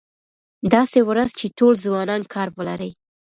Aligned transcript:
داسې 0.73 0.99
ورځ 1.09 1.29
چې 1.39 1.47
ټول 1.57 1.73
ځوانان 1.85 2.21
کار 2.33 2.47
ولري. 2.57 2.91